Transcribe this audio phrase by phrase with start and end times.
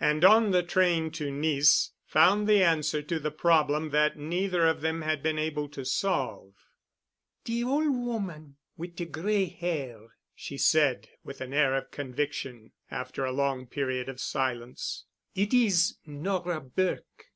[0.00, 4.80] And on the train to Nice found the answer to the problem that neither of
[4.80, 6.54] them had been able to solve.
[7.44, 13.24] "De ol' woman, wit' de gray hair," she said with an air of conviction after
[13.24, 17.26] a long period of silence—"it is Nora Burke."